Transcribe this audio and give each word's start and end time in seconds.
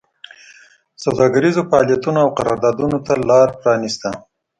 سوداګریزو 1.03 1.61
فعالیتونو 1.69 2.19
او 2.23 2.29
قراردادونو 2.37 2.97
ته 3.05 3.13
لار 3.29 3.47
پرانېسته 3.59 4.09